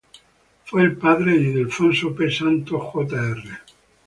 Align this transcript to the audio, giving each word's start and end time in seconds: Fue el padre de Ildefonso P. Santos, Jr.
Fue 0.65 0.81
el 0.81 0.97
padre 0.97 1.33
de 1.33 1.37
Ildefonso 1.43 2.15
P. 2.15 2.31
Santos, 2.31 2.81
Jr. 2.91 3.37